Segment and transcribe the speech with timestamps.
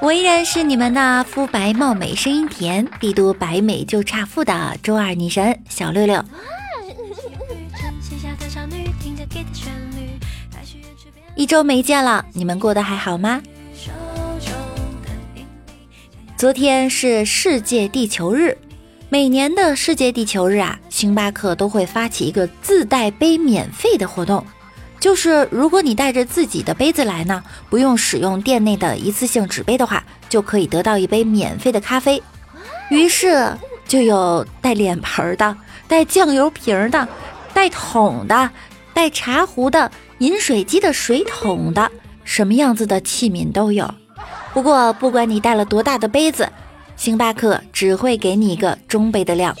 [0.00, 6.24] 我依然是你们那肤白貌美、声音甜、帝都白美就差富的周二女神小六六。
[11.34, 13.42] 一周没见了，你们过得还好吗？
[16.36, 18.56] 昨天是世界地球日，
[19.08, 24.46] 每年的世界地球日啊，星巴克都会发起一个自带杯免费的活动。
[25.00, 32.22] 就是如果你带着自己的杯子来呢，不用使用店内的一次性纸杯的话，就可以得到一杯免费的咖啡。
[32.90, 37.06] 于是就有带脸盆的、带酱油瓶的、
[37.54, 38.50] 带桶的、
[38.92, 41.90] 带茶壶的、饮水机的水桶的，
[42.24, 43.88] 什么样子的器皿都有。
[44.52, 46.50] 不过不管你带了多大的杯子，
[46.96, 49.54] 星巴克只会给你一个中杯的量。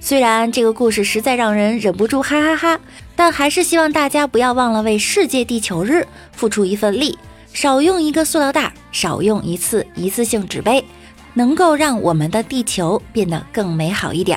[0.00, 2.80] 虽然这个故事实在让人忍不住哈哈哈，
[3.24, 7.16] 但还是希望大家不要忘了为世界地球日付出一份力，
[7.52, 10.84] 少用一个塑料袋，少用一次一次性纸杯，
[11.32, 14.36] 能够让我们的地球变得更美好一点。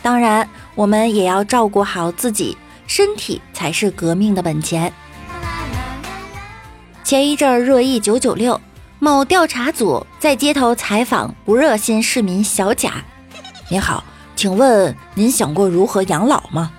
[0.00, 4.90] 当然，我们也要照顾好自己，身体才是革命的本钱。
[7.04, 8.58] 前一阵热议九九六。
[9.04, 13.04] 某调查组在街头采访不热心市民小贾
[13.68, 14.04] ：“您好，
[14.36, 16.70] 请问您想过如何养老吗？”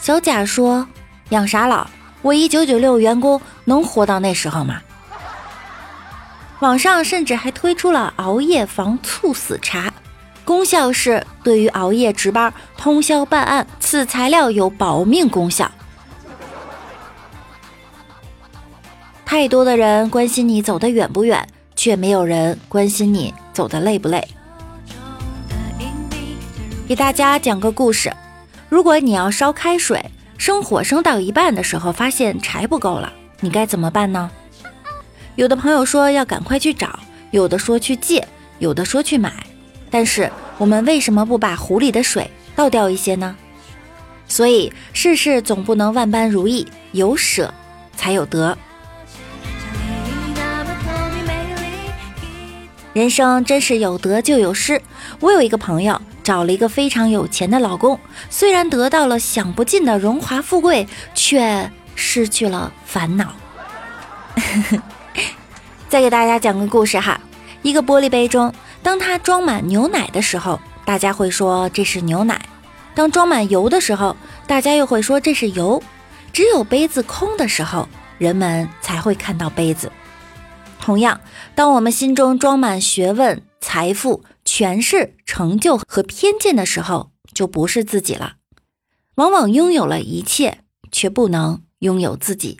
[0.00, 0.88] 小贾说
[1.28, 1.86] ：“养啥老？
[2.22, 4.80] 我一九九六员工能活到那时候吗？”
[6.60, 9.92] 网上甚至还推出了熬夜防猝死茶，
[10.46, 15.70] 功效是对于熬夜值班、通宵办案，此材料有保命功效。
[19.32, 24.22] 太多的人关心你走得远不远，却没有人关心你走得累不累。
[26.86, 28.12] 给大家讲个故事：
[28.68, 30.04] 如果你要烧开水，
[30.36, 33.10] 生火生到一半的时候发现柴不够了，
[33.40, 34.30] 你该怎么办呢？
[35.36, 36.98] 有的朋友说要赶快去找，
[37.30, 38.28] 有的说去借，
[38.58, 39.32] 有的说去买。
[39.90, 43.34] 但是我们为什么不把壶里的水倒掉一些呢？
[44.28, 47.54] 所以事事总不能万般如意，有舍
[47.96, 48.58] 才有得。
[52.92, 54.80] 人生真是有得就有失。
[55.20, 57.98] 我有一个朋友，找了一个非常有钱的老公，
[58.28, 63.32] 虽然得到了享不尽的荣华富贵，却失去了烦恼。
[65.88, 67.20] 再给大家讲个故事哈，
[67.62, 72.36] 一个玻璃杯中，当它装满牛奶的时候，大家会说这是牛奶；
[72.94, 74.16] 当装满油的时候，
[74.46, 75.82] 大家又会说这是油。
[76.32, 77.88] 只有杯子空的时候，
[78.18, 79.90] 人们才会看到杯子。
[80.82, 81.20] 同样，
[81.54, 88.34] 当我们心中装满学问、财富、权势、成就和偏见的时候，就不是自己了。
[89.14, 90.58] 往往拥有了一切，
[90.90, 92.58] 却不能拥有自己。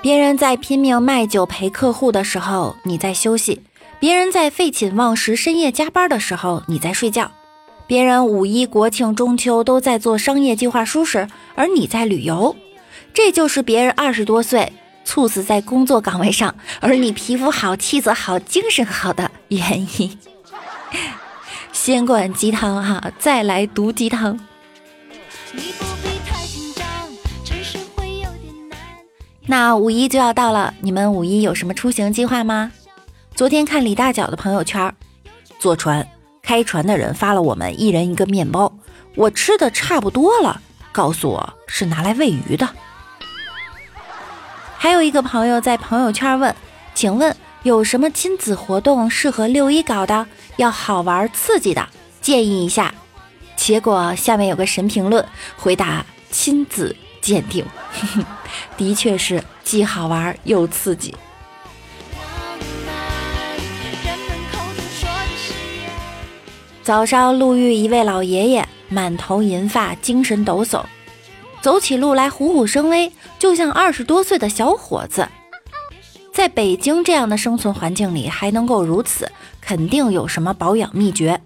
[0.00, 3.62] 别人在拼命卖酒陪客户的时候，你在休息；
[3.98, 7.32] 别人在废寝忘食、深夜加班的时候，你在睡觉。
[7.88, 12.54] 别人五一、国庆、中秋都在做商业计划书时，而你在旅游，
[13.14, 14.70] 这就是别人二十多岁
[15.04, 20.18] 猝死在工作岗位上，而你皮肤好、气色好、精神好的原因。
[21.72, 24.38] 先灌鸡汤哈，再来毒鸡汤。
[29.46, 32.70] 那五一就要到了，你们五一有什么出行计划吗？
[33.34, 34.94] 昨天看李大脚的朋友圈，
[35.58, 36.06] 坐船。
[36.48, 38.72] 开船的人发了我们一人一个面包，
[39.16, 40.62] 我吃的差不多了，
[40.92, 42.66] 告诉我是拿来喂鱼的。
[44.78, 46.56] 还有一个朋友在朋友圈问
[46.96, 50.26] ：“请问有什么亲子活动适合六一搞的？
[50.56, 51.86] 要好玩刺激的，
[52.22, 52.94] 建议一下。”
[53.54, 55.22] 结果下面有个神评论
[55.58, 56.02] 回答
[56.32, 57.62] ：“亲子鉴定，
[58.78, 61.14] 的确是既好玩又刺激。”
[66.88, 70.82] 早上路遇一位老爷爷，满头银发，精神抖擞，
[71.60, 75.28] 走起路来虎虎生威，就像二十多岁的小伙子。
[76.32, 79.30] 在北京这样的生存环境里还能够如此，
[79.60, 81.38] 肯定有什么保养秘诀。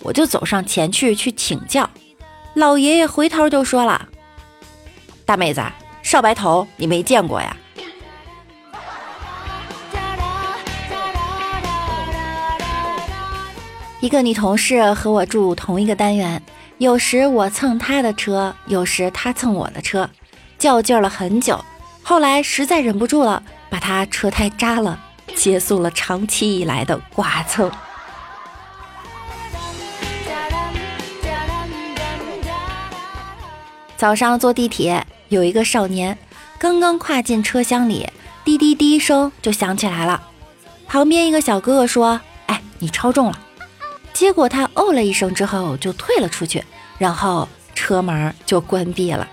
[0.00, 1.90] 我就走上前去去请教。
[2.54, 4.08] 老爷爷回头就说了
[5.26, 5.60] ：“大妹子，
[6.04, 7.56] 少白头你没见过呀？”
[14.04, 16.42] 一个女同事和我住同一个单元，
[16.76, 20.10] 有时我蹭她的车，有时她蹭我的车，
[20.58, 21.64] 较劲了很久。
[22.02, 25.00] 后来实在忍不住了，把她车胎扎了，
[25.34, 27.72] 结束了长期以来的剐蹭。
[33.96, 36.18] 早上坐地铁，有一个少年
[36.58, 38.06] 刚刚跨进车厢里，
[38.44, 40.22] 滴滴滴声就响起来了。
[40.86, 43.38] 旁边一个小哥哥说：“哎，你超重了。”
[44.14, 46.64] 结果他哦了一声之后就退了出去，
[46.96, 49.28] 然后车门就关闭了。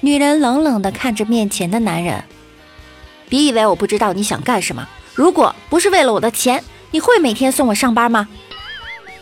[0.00, 2.22] 女人冷冷地看着面前的男人，
[3.28, 4.86] 别以为我不知道你想干什么。
[5.14, 6.62] 如果不是为了我的钱，
[6.92, 8.28] 你会每天送我上班吗？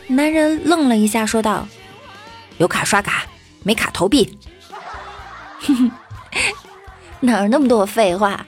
[0.08, 1.66] 男人愣了一下，说道
[2.58, 3.24] ：“有卡刷卡，
[3.62, 4.38] 没卡投币。”
[5.62, 5.90] 哼哼，
[7.20, 8.44] 哪儿那么多废话？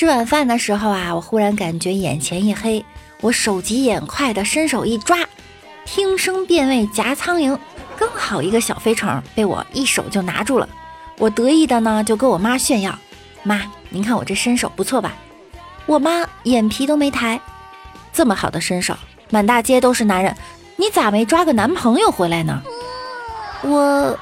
[0.00, 2.82] 吃晚饭的时候啊，我忽然感觉眼前一黑，
[3.20, 5.18] 我手疾眼快的伸手一抓，
[5.84, 7.58] 听声辨位夹苍蝇，
[7.98, 10.66] 刚好一个小飞虫被我一手就拿住了。
[11.18, 12.98] 我得意的呢就跟我妈炫耀
[13.44, 13.60] ：“妈，
[13.90, 15.14] 您看我这身手不错吧？”
[15.84, 17.38] 我妈眼皮都没抬，
[18.10, 18.96] 这么好的身手，
[19.28, 20.34] 满大街都是男人，
[20.76, 22.62] 你咋没抓个男朋友回来呢？
[23.60, 24.18] 我。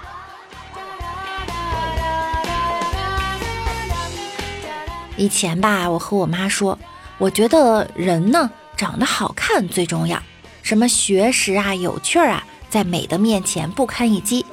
[5.19, 6.79] 以前吧，我和我妈说，
[7.19, 10.23] 我觉得人呢长得好看最重要，
[10.63, 14.47] 什么学识啊、有趣儿啊，在美的面前不堪一击。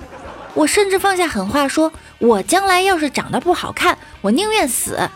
[0.56, 5.08] 我甚至放下狠话说，我将来要是长得不好看，我宁愿死。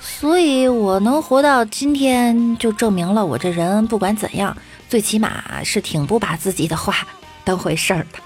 [0.00, 4.56] 所以，我能活到今天，就证明了我这人不管怎样，
[4.88, 6.94] 最起码是挺不把自己的话
[7.42, 8.20] 当回事儿的。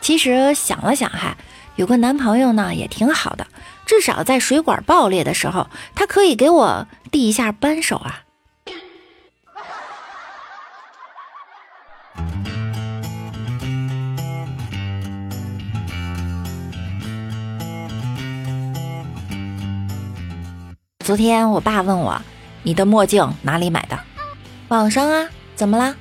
[0.00, 1.36] 其实想了想哈，
[1.76, 3.46] 有个男朋友呢也挺好的。
[3.92, 8.22] 至少在水管爆裂的时候，他可以给我递一下扳手啊。
[21.04, 22.18] 昨天我爸问我
[22.64, 23.98] ：“你的墨镜哪里买的？”
[24.68, 25.94] 网上啊，怎么了？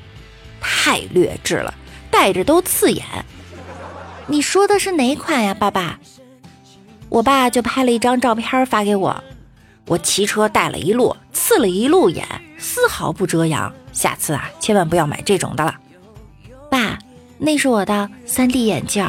[0.62, 1.74] 太劣质了，
[2.10, 3.06] 戴着都刺眼。
[4.28, 6.00] 你说的是哪款呀，爸爸？
[7.12, 9.22] 我爸就拍了一张照片发给我，
[9.86, 12.26] 我骑车戴了一路，刺了一路眼，
[12.58, 13.70] 丝毫不遮阳。
[13.92, 15.76] 下次啊，千万不要买这种的了。
[16.70, 16.98] 爸，
[17.38, 19.06] 那是我的 3D 眼镜。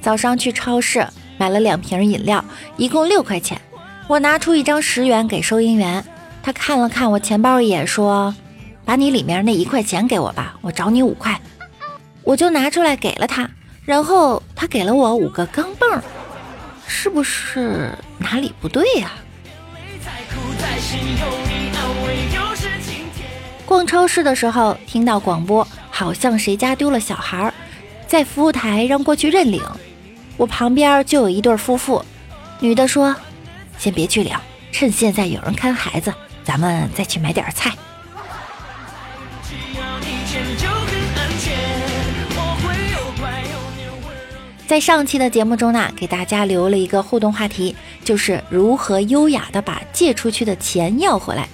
[0.00, 1.04] 早上去超市
[1.38, 2.44] 买了两瓶饮料，
[2.76, 3.60] 一共六块钱。
[4.06, 6.04] 我拿出一张十元给收银员，
[6.40, 8.32] 他看了看我钱包一眼，说。
[8.86, 11.38] 把你里面那一块钱给我吧，我找你五块，
[12.22, 13.50] 我就拿出来给了他，
[13.84, 16.00] 然后他给了我五个钢镚，
[16.86, 19.10] 是不是哪里不对呀？
[23.66, 27.52] 逛超市的时候听到广播，好像谁家丢了小孩，
[28.06, 29.60] 在服务台让过去认领，
[30.36, 32.04] 我旁边就有一对夫妇，
[32.60, 33.16] 女的说
[33.76, 34.32] ：“先别去领，
[34.70, 36.14] 趁现在有人看孩子，
[36.44, 37.72] 咱们再去买点菜。”
[44.66, 51.48] 在上期的节目中呢，给大家留了一个互动话题，就是如何优雅的把借出去的钱要回来。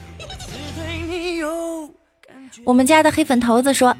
[2.64, 3.94] 我们家的黑粉头子说，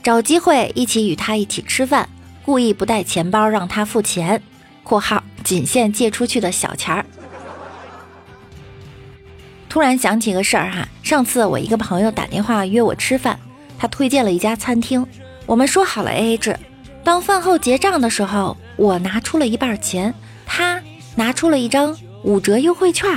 [0.00, 2.08] 找机会一起与他一起吃饭，
[2.44, 4.40] 故意不带钱包让他付钱
[4.84, 7.04] （括号仅限借出去的小钱儿）。
[9.68, 13.36] 突然想起个事儿哈，上次我一个朋友打电话约我吃饭，
[13.76, 15.04] 他推荐了一家餐厅，
[15.46, 16.56] 我们说好了 AA 制。
[17.04, 20.14] 当饭后结账的时候，我拿出了一半钱，
[20.46, 20.80] 他
[21.16, 23.10] 拿出了一张五折优惠券。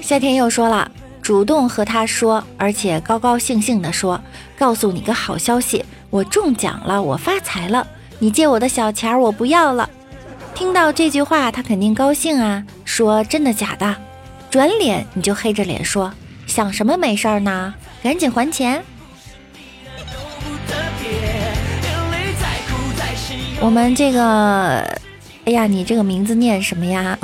[0.00, 4.18] 夏天又说了，主动和他说，而且高高兴兴的说
[4.58, 7.86] ：“告诉你个好消息，我中奖了，我发财了，
[8.18, 9.88] 你借我的小钱儿我不要了。”
[10.54, 13.94] 听到这句话，他肯定高兴啊，说：“真的假的？”
[14.50, 16.10] 转脸你就黑着脸说。
[16.46, 17.74] 想什么没事儿呢？
[18.02, 18.82] 赶紧还钱！
[23.60, 24.80] 我们这个，
[25.46, 27.18] 哎呀，你这个名字念什么呀？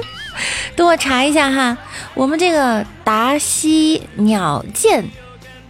[0.76, 1.76] 等我查一下哈。
[2.14, 5.04] 我们这个达西鸟剑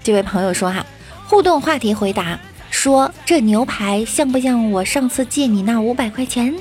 [0.02, 0.84] 这位朋友说哈，
[1.26, 2.38] 互动话题回答
[2.70, 6.52] 说这牛排像不像我上次借你那五百块钱？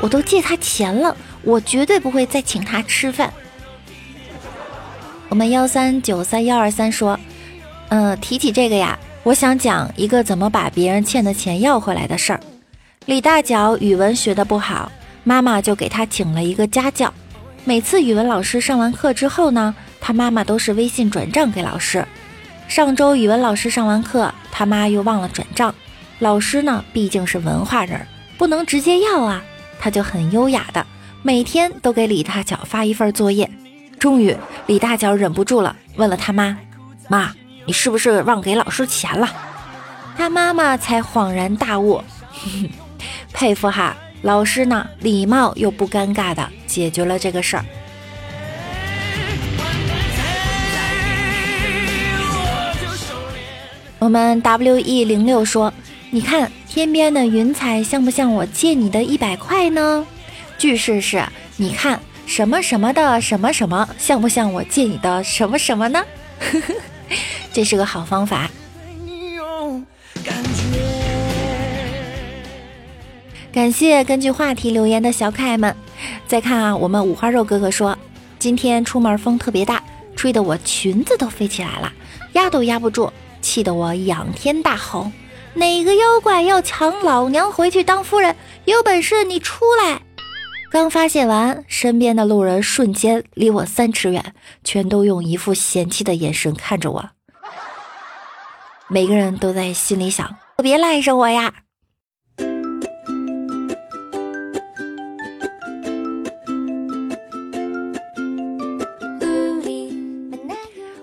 [0.00, 3.32] 我都借他钱了，我绝对不会再请他吃饭。
[5.28, 7.18] 我们幺三九三幺二三说，
[7.88, 12.40] 嗯，提起这个呀，我想讲一个怎么把别人欠的钱要回来的事儿。
[13.06, 14.90] 李大脚语文学的不好，
[15.24, 17.12] 妈妈就给他请了一个家教。
[17.64, 22.06] 每次语文老师上完课之后呢，他妈妈都是微信转账给老师。
[22.68, 25.74] 上周语文老师上完课，他妈又忘了转账。
[26.20, 28.00] 老师呢，毕竟是文化人，
[28.38, 29.42] 不能直接要啊。
[29.80, 30.86] 他就很优雅的
[31.26, 33.50] 每天都给李大脚发一份作业。
[33.98, 36.58] 终于，李大脚忍不住了，问了他妈
[37.08, 37.32] ：“妈，
[37.64, 39.26] 你是不是忘给老师钱了？”
[40.18, 42.04] 他妈妈才恍然大悟，
[43.32, 43.96] 佩服哈！
[44.20, 47.64] 老师呢，礼貌又不尴尬的解决了这个事儿。
[53.98, 55.72] 我们 W E 零六说
[56.12, 60.04] ：“你看。”天边的云彩像不像我借你的一百块呢？
[60.58, 61.22] 句式是：
[61.56, 66.04] 你看什么什么的什么什么像不像我借你的什么什么呢？
[67.52, 68.50] 这是个好方法。
[73.52, 75.74] 感谢根据话题留言的小可爱们。
[76.26, 77.96] 再看啊，我们五花肉哥哥说，
[78.38, 79.80] 今天出门风特别大，
[80.16, 81.92] 吹得我裙子都飞起来了，
[82.32, 85.12] 压都压不住，气得我仰天大吼。
[85.54, 88.34] 哪个妖怪要抢老娘回去当夫人？
[88.64, 90.00] 有本事你出来！
[90.74, 97.10] 刚发泄完，身边的路人瞬间离我三尺远，全都用一副嫌弃的眼神看着我。
[98.88, 101.54] 每个人都在心里想：别赖着我呀！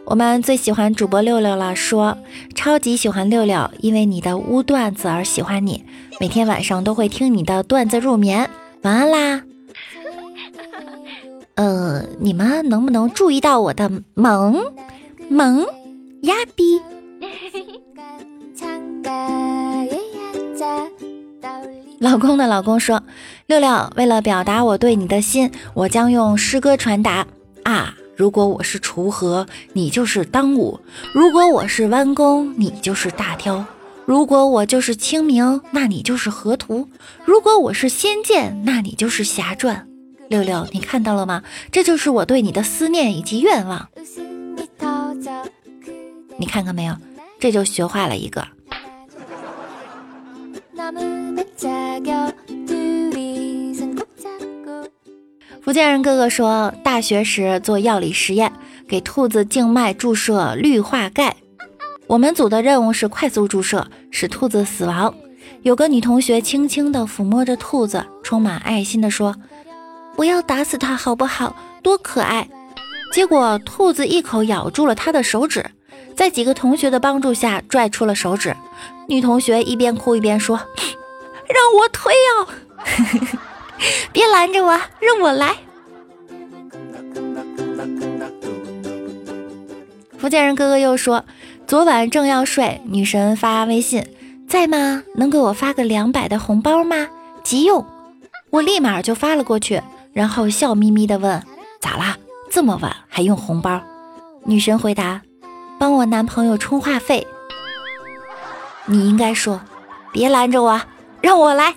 [0.03, 2.17] 我们最喜欢主播六六了，说
[2.53, 5.85] 超级喜欢六六，因为你的污段子而喜欢你，
[6.19, 8.49] 每天晚上都会听你的段子入眠，
[8.81, 9.43] 晚安啦。
[12.21, 14.63] 呃，你们能不能注意到我的萌
[15.27, 15.65] 萌
[16.21, 16.79] 呀比？
[21.99, 23.01] 老公的老公说，
[23.47, 27.25] 六六为了表达我对你的心，我将用诗歌传达
[27.63, 27.95] 啊。
[28.15, 30.79] 如果我是锄禾，你就是当午；
[31.13, 33.63] 如果我是弯弓，你就是大雕；
[34.05, 36.85] 如果我就是清明，那你就是河图；
[37.25, 39.87] 如果我是仙剑，那你就是侠传。
[40.31, 41.43] 六六，你看到了吗？
[41.71, 43.89] 这就是我对你的思念以及愿望。
[46.37, 46.95] 你看看没有？
[47.37, 48.47] 这就学坏了一个。
[55.61, 58.51] 福建人哥哥说，大学时做药理实验，
[58.87, 61.35] 给兔子静脉注射氯化钙。
[62.07, 65.13] 我们组的任务是快速注射，使兔子死亡。
[65.61, 69.35] 有个女同学轻轻地抚摸着兔子，充满爱心地说
[70.21, 71.55] ：“不要打死它，好不好？
[71.81, 72.47] 多可爱！”
[73.11, 75.65] 结果兔子一口咬住了他的手指，
[76.15, 78.55] 在几个同学的帮助下拽出了手指。
[79.07, 80.57] 女同学一边哭一边说
[81.49, 82.47] ：“让我推哦！”
[84.13, 85.55] 别拦着我，让我来。
[90.19, 91.25] 福建人哥哥又说，
[91.65, 94.05] 昨晚正要睡，女神发微信，
[94.47, 95.01] 在吗？
[95.15, 97.07] 能给我发个两百的红包吗？
[97.43, 97.83] 急用。
[98.51, 99.81] 我立马就发了过去，
[100.13, 101.41] 然后笑眯眯的问，
[101.79, 102.17] 咋啦？
[102.49, 103.81] 这么晚还用红包？
[104.43, 105.21] 女神回答，
[105.79, 107.25] 帮我男朋友充话费。
[108.85, 109.61] 你应该说，
[110.11, 110.81] 别拦着我，
[111.21, 111.73] 让我来。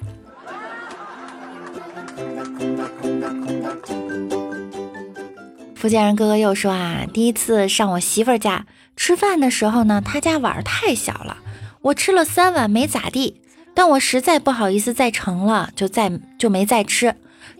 [5.76, 11.36] 福建人哥哥又说啊，第一次上我媳妇儿家吃饭的时候呢，他家碗太小了，
[11.82, 13.40] 我吃了三碗没咋地，
[13.74, 17.14] 但我实在不好意思再盛了，就再就没再吃。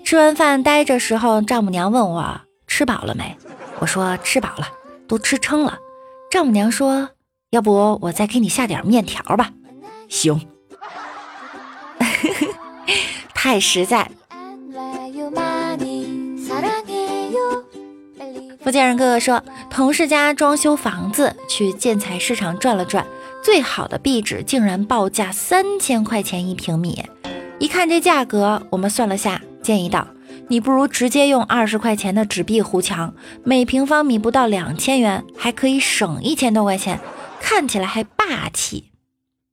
[0.05, 3.37] 吃完饭待着时候，丈母娘问我吃饱了没，
[3.79, 4.69] 我说吃饱了，
[5.09, 5.79] 都吃撑了。
[6.31, 7.11] 丈母娘说，
[7.51, 9.51] 要不我再给你下点面条吧？
[10.09, 10.41] 行，
[13.35, 14.11] 太实在。
[18.63, 23.07] 福建人哥哥说，同事家装修房子，去建材市场转了转，
[23.43, 27.05] 最好的壁纸竟然报价三千块钱一平米。
[27.59, 30.07] 一看这价格，我们算了下，建议道
[30.49, 37.01] ：“你不如直接用二十块钱的纸币糊墙，每平方米不到两千元，还可以省一千多块钱，
[37.41, 38.93] 看起来还霸气。”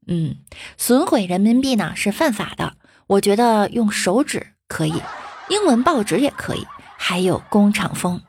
[0.08, 0.36] 嗯，
[0.78, 2.74] 损毁人民币呢是犯法的，
[3.08, 5.02] 我觉得用手指可以。
[5.48, 8.22] 英文报纸也可以，还有工厂风。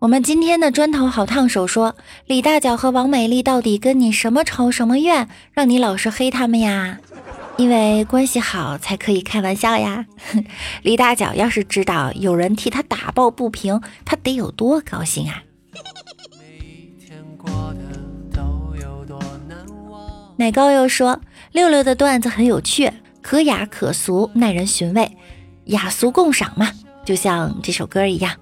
[0.00, 6.98] 我们今天的砖头好烫手说，李大脚和王美丽到底跟你什么仇什么怨，让你老是黑他们呀？
[7.58, 10.06] 因为关系好才可以开玩笑呀。
[10.80, 15.42] 李大脚要是知道有人替他打抱不平，他得有多高兴啊！
[20.38, 21.20] 奶糕又说，
[21.52, 22.90] 六六的段子很有趣，
[23.20, 25.18] 可雅可俗，耐人寻味，
[25.66, 26.70] 雅俗共赏嘛，
[27.04, 28.34] 就像这首歌一样。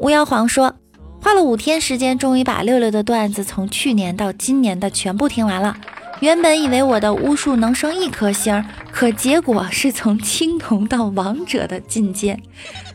[0.00, 0.72] 巫妖皇说，
[1.20, 5.76] 花了五天时间，终于把六六的段子从去年到今年的全部听完了。
[6.20, 12.38] 原本以为我的巫术能升一颗星，可结果是从青铜到王者的进阶。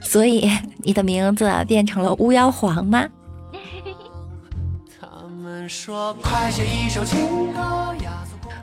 [0.02, 3.06] 所以你的名字变成了巫妖皇吗？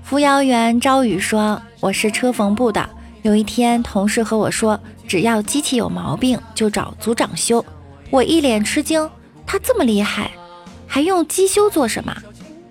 [0.02, 2.88] 扶摇员朝雨说：“我是车缝部的。
[3.20, 7.62] 有一天，同事和我说，只要机器有毛病，就找组长修。”
[8.11, 9.09] 我一脸吃惊，
[9.47, 10.33] 他这么厉害，
[10.87, 12.14] 还用机修做什么？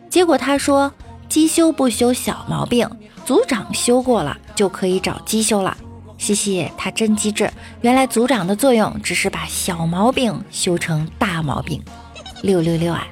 [0.10, 0.91] 结果他说
[1.29, 2.89] 机修不修小毛病，
[3.25, 5.77] 组长修过了就可以找机修了。
[6.17, 11.81] 嘻嘻，他真机智，原来组长的作用只是把小毛病修成大毛病。
[12.41, 13.08] 六六六啊！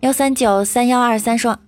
[0.00, 1.58] 幺三九三幺二三说。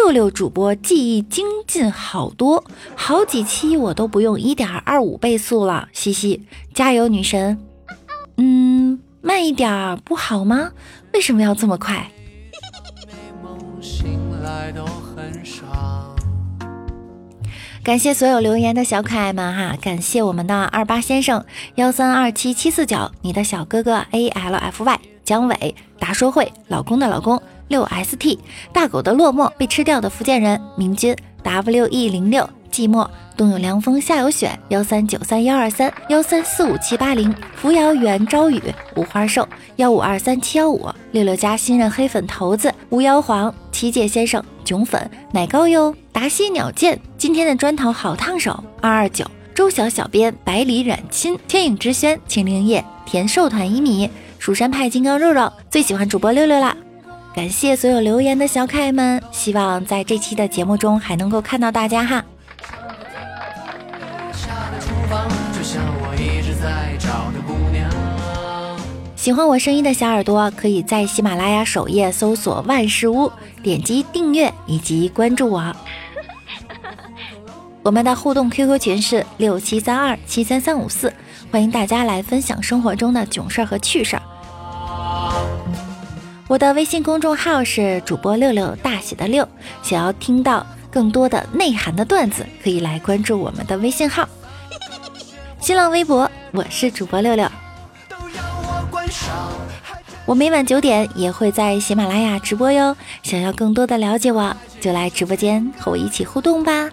[0.00, 2.62] 六六主播记忆精进好多，
[2.94, 7.58] 好几期我都不用一点二五倍速了，嘻嘻，加油女神！
[8.36, 10.70] 嗯，慢一点不好吗？
[11.12, 12.12] 为什么要这么快？
[17.82, 27.42] 感谢所有留言的小可爱们哈，感谢我们的二八先生幺三二七七四九，你的小哥哥 A L F Y 姜伟达说会老公的老公。
[27.68, 28.38] 六 st
[28.72, 38.60] 大狗的落寞被吃掉的福建人明君 w e 零六寂寞冬有凉风夏有雪幺三九三幺二三幺三四五七八零扶摇园朝雨
[38.96, 56.76] 五花兽幺五二三七幺五六六加新任黑粉头子巫妖皇七界先生囧粉奶糕哟达西鸟剑今天的砖头好烫手二二九周小小编百里染亲天影之轩青灵叶甜寿团一米蜀山派金刚肉肉最喜欢主播六六啦。
[57.38, 62.24] 感谢所有留言的小可爱们，希望在这期的节目中还能够看到大家哈。
[69.14, 73.30] 喜欢我声音的小耳朵，可以在喜马拉雅首页搜索“万事屋”，
[73.62, 75.72] 点击订阅以及关注我。
[77.84, 81.14] 我们的互动 QQ 群是六七三二七三三五四，
[81.52, 84.22] 欢迎大家来分享生活中的囧事儿和趣事儿。
[86.48, 89.46] 我的微信公众号是主播六六大写的六，
[89.82, 94.26] 想要听到更多的内涵的段子，可以来关注我们的微信号。
[95.60, 97.46] 新浪微博我是主播六六，
[100.24, 102.96] 我每晚九点也会在喜马拉雅直播哟。
[103.22, 106.88] 想要更多的了解我，就来直播间和我一起互动吧。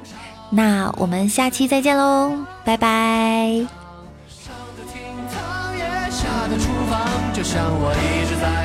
[0.49, 2.33] 那我们下期再见喽，
[2.65, 3.65] 拜拜。
[7.57, 7.67] 有
[8.41, 8.64] 没